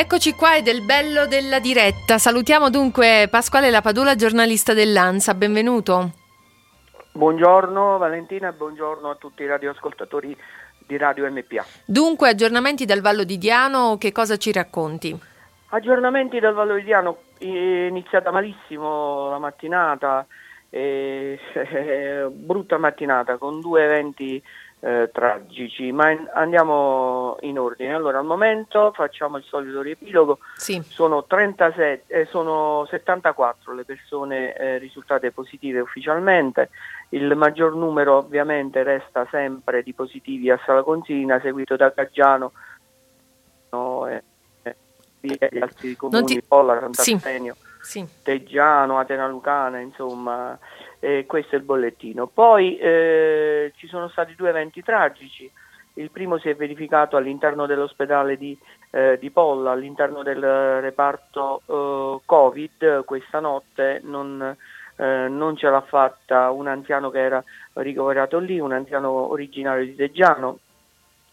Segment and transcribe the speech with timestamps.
[0.00, 2.16] Eccoci qua è del bello della diretta.
[2.16, 5.34] Salutiamo dunque Pasquale Lapadula, giornalista dell'ANSA.
[5.34, 6.12] Benvenuto.
[7.12, 10.34] Buongiorno Valentina e buongiorno a tutti i radioascoltatori
[10.86, 11.66] di Radio MPA.
[11.84, 15.14] Dunque, aggiornamenti dal Vallo di Diano, che cosa ci racconti?
[15.68, 20.26] Aggiornamenti dal Vallo di Diano, è iniziata malissimo la mattinata,
[20.70, 21.38] eh,
[22.30, 24.42] brutta mattinata con due eventi
[24.80, 27.94] eh, tragici, ma in, andiamo in ordine.
[27.94, 30.38] Allora, al momento facciamo il solito riepilogo.
[30.56, 30.82] Sì.
[30.86, 36.70] Sono, 37, eh, sono 74 le persone eh, risultate positive ufficialmente.
[37.10, 42.52] Il maggior numero ovviamente resta sempre di positivi a Sala Consilina, seguito da Caggiano
[43.70, 44.22] no, e
[45.20, 46.42] gli altri comuni, ti...
[46.42, 48.00] Polla, Sant'Arsenio, sì.
[48.00, 48.08] sì.
[48.22, 50.58] Teggiano, Atena Lucana, insomma
[51.00, 52.26] eh, questo è il bollettino.
[52.26, 55.50] Poi eh, ci sono stati due eventi tragici,
[55.94, 58.56] il primo si è verificato all'interno dell'ospedale di,
[58.90, 60.40] eh, di Polla, all'interno del
[60.80, 64.56] reparto eh, Covid, questa notte non,
[64.96, 67.42] eh, non, ce l'ha fatta un anziano che era
[67.74, 70.58] ricoverato lì, un anziano originario di Teggiano.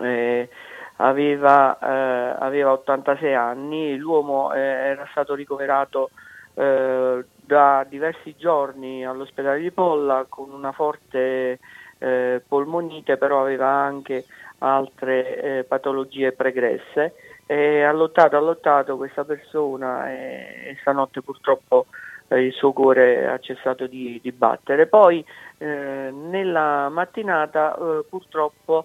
[0.00, 0.48] Eh,
[0.96, 6.10] aveva, aveva, 86 anni, l'uomo era stato ricoverato
[6.54, 11.58] eh, da diversi giorni all'ospedale di Polla con una forte
[11.98, 14.24] eh, polmonite, però aveva anche
[14.58, 17.14] altre eh, patologie pregresse.
[17.46, 21.86] E ha lottato, ha lottato questa persona e, e stanotte purtroppo
[22.28, 24.86] eh, il suo cuore ha cessato di, di battere.
[24.86, 25.24] Poi
[25.58, 28.84] eh, nella mattinata eh, purtroppo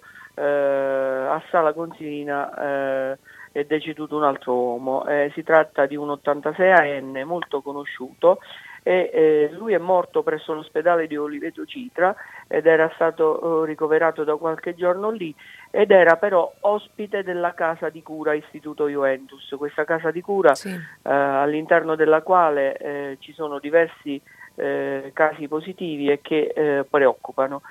[1.35, 3.17] a Sala Consilina
[3.55, 5.07] è deceduto un altro uomo.
[5.07, 8.39] Eh, si tratta di un 86enne molto conosciuto
[8.83, 12.13] e eh, lui è morto presso l'ospedale di Oliveto Citra
[12.49, 15.33] ed era stato eh, ricoverato da qualche giorno lì
[15.71, 20.69] ed era però ospite della casa di cura Istituto Juventus, questa casa di cura sì.
[20.69, 24.21] Eh, all'interno della quale eh, ci sono diversi
[24.55, 27.61] eh, casi positivi e che preoccupano.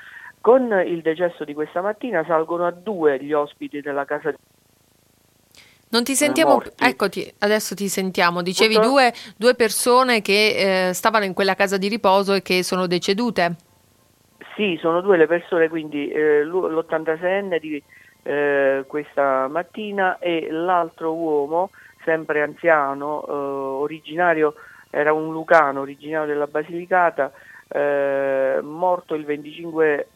[0.44, 4.36] Con il decesso di questa mattina salgono a due gli ospiti della casa di
[5.88, 8.42] non ti sentiamo, eccoti, adesso ti sentiamo.
[8.42, 12.86] Dicevi due, due, persone che eh, stavano in quella casa di riposo e che sono
[12.86, 13.56] decedute.
[14.54, 17.82] Sì, sono due le persone, quindi eh, l'86enne di
[18.24, 21.70] eh, questa mattina e l'altro uomo,
[22.04, 24.56] sempre anziano, eh, originario,
[24.90, 27.32] era un lucano, originario della Basilicata,
[27.66, 30.08] eh, morto il 25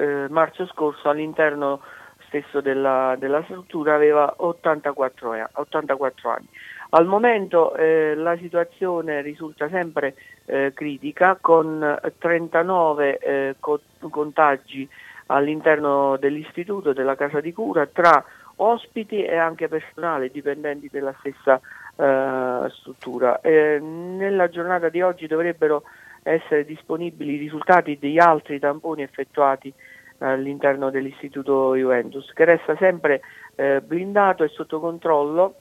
[0.00, 1.80] eh, marzo scorso all'interno
[2.26, 6.48] stesso della, della struttura aveva 84, 84 anni.
[6.90, 10.14] Al momento eh, la situazione risulta sempre
[10.46, 14.88] eh, critica con 39 eh, co- contagi
[15.26, 18.24] all'interno dell'istituto, della casa di cura, tra
[18.56, 21.60] ospiti e anche personale dipendenti della stessa
[21.96, 23.38] eh, struttura.
[23.42, 25.84] nella giornata di oggi dovrebbero
[26.22, 29.72] essere disponibili i risultati degli altri tamponi effettuati
[30.18, 33.22] all'interno dell'istituto Juventus, che resta sempre
[33.56, 35.54] eh, blindato e sotto controllo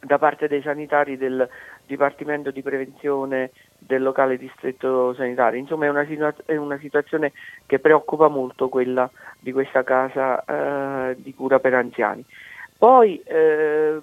[0.00, 1.48] da parte dei sanitari del
[1.86, 5.58] Dipartimento di Prevenzione del locale distretto sanitario.
[5.58, 7.32] Insomma è una, situa- è una situazione
[7.66, 12.24] che preoccupa molto quella di questa casa eh, di cura per anziani.
[12.78, 13.98] Poi eh,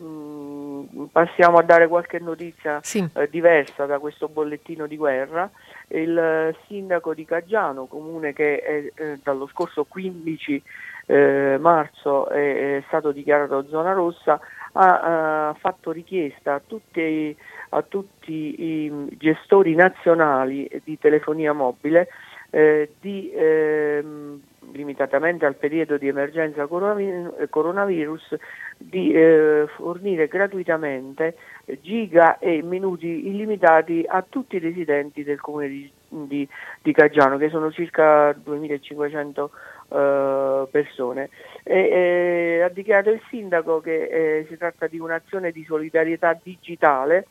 [1.12, 3.08] passiamo a dare qualche notizia sì.
[3.14, 5.50] eh, diversa da questo bollettino di guerra
[5.90, 10.64] il sindaco di Caggiano, comune che è, eh, dallo scorso 15
[11.06, 14.40] eh, marzo è, è, stato dichiarato zona rossa,
[14.74, 17.36] ha, ha fatto richiesta a tutti,
[17.70, 22.10] a tutti, i gestori nazionali di telefonia mobile
[22.50, 24.42] eh, di ehm,
[24.78, 28.36] limitatamente al periodo di emergenza coronavirus,
[28.78, 31.36] di eh, fornire gratuitamente
[31.82, 36.48] giga e minuti illimitati a tutti i residenti del comune di, di,
[36.82, 39.52] di Caggiano, che sono circa 2500
[39.90, 41.30] eh, persone.
[41.64, 47.26] E, eh, ha dichiarato il sindaco che eh, si tratta di un'azione di solidarietà digitale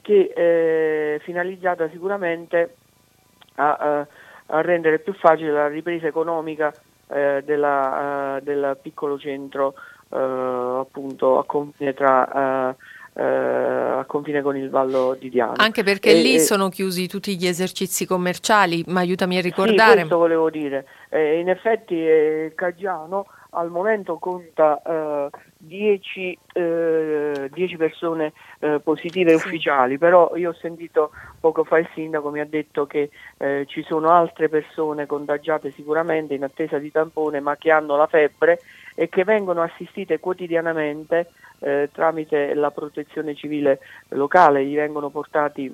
[0.00, 2.74] che è finalizzata sicuramente
[3.56, 4.06] a,
[4.54, 6.72] a rendere più facile la ripresa economica
[7.08, 9.74] eh, della, uh, del piccolo centro
[10.08, 12.82] uh, appunto a confine tra uh,
[13.16, 15.54] a confine con il Vallo di Diano.
[15.56, 19.90] Anche perché e, lì e, sono chiusi tutti gli esercizi commerciali, ma aiutami a ricordare.
[19.90, 20.84] Sì, questo volevo dire.
[21.10, 29.36] Eh, in effetti eh, Caggiano al momento conta 10 eh, eh, persone eh, positive sì.
[29.36, 31.10] ufficiali, però io ho sentito
[31.40, 36.34] poco fa il sindaco mi ha detto che eh, ci sono altre persone contagiate sicuramente
[36.34, 38.60] in attesa di tampone ma che hanno la febbre
[38.94, 41.30] e che vengono assistite quotidianamente
[41.60, 45.72] eh, tramite la protezione civile locale gli vengono portati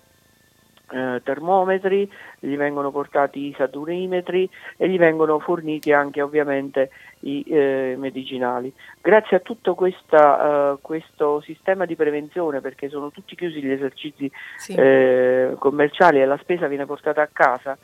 [0.91, 6.91] eh, termometri, gli vengono portati i saturimetri e gli vengono forniti anche ovviamente
[7.21, 8.73] i eh, medicinali.
[9.01, 14.31] Grazie a tutto questa, uh, questo sistema di prevenzione, perché sono tutti chiusi gli esercizi
[14.57, 14.75] sì.
[14.75, 17.79] eh, commerciali e la spesa viene portata a casa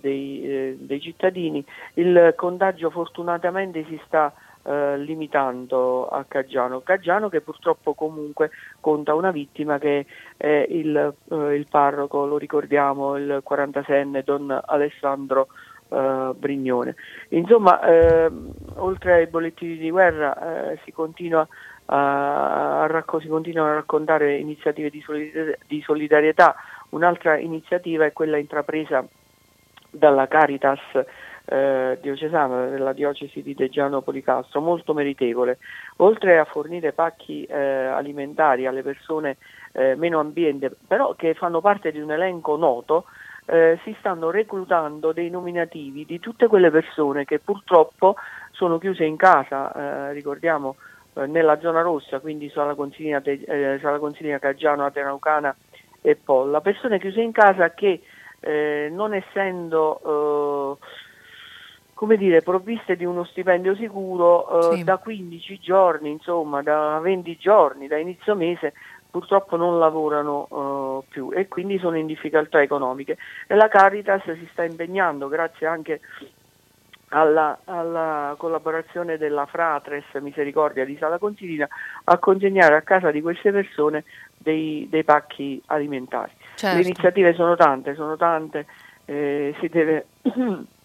[0.00, 1.64] dei, eh, dei cittadini,
[1.94, 6.80] il contagio fortunatamente si sta eh, limitando a Caggiano.
[6.80, 13.16] Caggiano che purtroppo comunque conta una vittima che è il, eh, il parroco, lo ricordiamo,
[13.16, 15.48] il 46enne Don Alessandro
[15.88, 16.94] eh, Brignone.
[17.30, 21.46] Insomma, ehm, oltre ai bollettini di guerra eh, si continua
[21.86, 26.54] a, racco- si continuano a raccontare iniziative di, solidar- di solidarietà.
[26.90, 29.04] Un'altra iniziativa è quella intrapresa
[29.90, 30.80] dalla Caritas
[31.50, 35.58] eh, diocesana della diocesi di Deggiano Policastro, molto meritevole.
[35.96, 39.36] Oltre a fornire pacchi eh, alimentari alle persone
[39.72, 43.06] eh, meno ambiente, però che fanno parte di un elenco noto,
[43.46, 48.14] eh, si stanno reclutando dei nominativi di tutte quelle persone che purtroppo
[48.52, 50.76] sono chiuse in casa, eh, ricordiamo
[51.14, 53.98] eh, nella zona rossa, quindi Sala Consiglia, Sala
[54.38, 55.54] Caggiano, Atenaucana
[56.00, 58.00] e Polla, persone chiuse in casa che
[58.42, 60.78] non essendo
[62.00, 64.84] come dire, provviste di uno stipendio sicuro eh, sì.
[64.84, 68.72] da 15 giorni, insomma, da 20 giorni, da inizio mese,
[69.10, 73.18] purtroppo non lavorano uh, più e quindi sono in difficoltà economiche.
[73.46, 76.00] E la Caritas si sta impegnando, grazie anche
[77.08, 81.68] alla, alla collaborazione della Fratres Misericordia di Sala Consilina,
[82.04, 84.04] a consegnare a casa di queste persone
[84.38, 86.32] dei, dei pacchi alimentari.
[86.54, 86.78] Certo.
[86.78, 88.64] Le iniziative sono tante, sono tante,
[89.04, 90.06] eh, si deve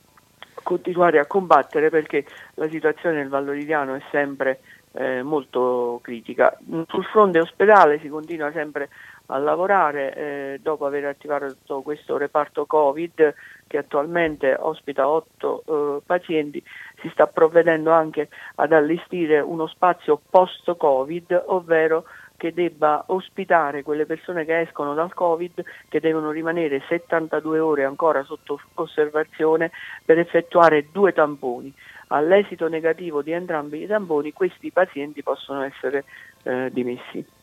[0.65, 2.25] continuare a combattere perché
[2.55, 4.61] la situazione nel Valloridiano è sempre
[4.93, 6.57] eh, molto critica.
[6.87, 8.89] Sul fronte ospedale si continua sempre
[9.27, 13.33] a lavorare eh, dopo aver attivato questo reparto Covid
[13.67, 16.63] che attualmente ospita otto eh, pazienti,
[17.01, 22.05] si sta provvedendo anche ad allestire uno spazio post-Covid, ovvero
[22.37, 28.23] che debba ospitare quelle persone che escono dal Covid, che devono rimanere 72 ore ancora
[28.23, 29.71] sotto osservazione
[30.03, 31.73] per effettuare due tamponi.
[32.07, 36.05] All'esito negativo di entrambi i tamponi questi pazienti possono essere
[36.43, 37.34] eh, dimessi.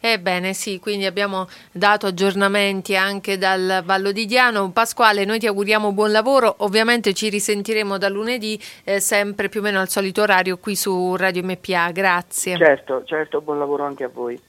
[0.00, 4.70] Ebbene sì, quindi abbiamo dato aggiornamenti anche dal Vallo di Diano.
[4.70, 9.62] Pasquale, noi ti auguriamo buon lavoro, ovviamente ci risentiremo da lunedì eh, sempre più o
[9.62, 12.56] meno al solito orario qui su Radio MPA, grazie.
[12.56, 14.40] Certo, certo, buon lavoro anche a voi.